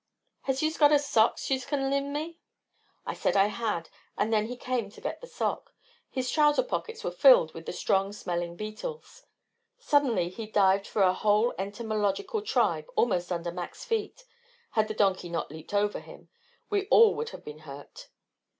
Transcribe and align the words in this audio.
Has 0.45 0.63
yus 0.63 0.79
got 0.79 0.91
a 0.91 0.97
sock 0.97 1.37
yuse 1.47 1.63
kin 1.63 1.91
lend 1.91 2.11
me?" 2.11 2.39
I 3.05 3.13
said 3.13 3.37
I 3.37 3.49
had, 3.49 3.87
and 4.17 4.33
then 4.33 4.47
he 4.47 4.57
came 4.57 4.89
to 4.89 4.99
get 4.99 5.21
the 5.21 5.27
sock. 5.27 5.75
His 6.09 6.31
trousers 6.31 6.65
pockets 6.65 7.03
were 7.03 7.11
filled 7.11 7.53
with 7.53 7.67
the 7.67 7.71
strong 7.71 8.11
smelling 8.11 8.55
beetles. 8.55 9.27
Suddenly, 9.77 10.29
he 10.29 10.47
dived 10.47 10.87
for 10.87 11.03
a 11.03 11.13
whole 11.13 11.53
entomological 11.59 12.41
tribe 12.41 12.87
almost 12.95 13.31
under 13.31 13.51
Mac's 13.51 13.85
feet; 13.85 14.25
had 14.71 14.87
the 14.87 14.95
donkey 14.95 15.29
not 15.29 15.51
leaped 15.51 15.71
over 15.75 15.99
him, 15.99 16.29
we 16.71 16.87
all 16.87 17.13
would 17.13 17.29
have 17.29 17.45
been 17.45 17.59
hurt. 17.59 18.07